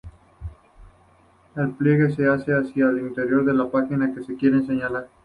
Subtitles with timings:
[1.55, 5.07] El pliegue se hace hacia el interior de la página que se quiere señalar.